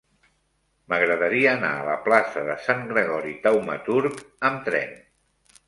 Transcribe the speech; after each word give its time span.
M'agradaria 0.93 1.51
anar 1.57 1.69
a 1.81 1.83
la 1.89 1.99
plaça 2.09 2.43
de 2.49 2.57
Sant 2.69 2.83
Gregori 2.95 3.37
Taumaturg 3.47 4.21
amb 4.51 4.69
tren. 4.71 5.01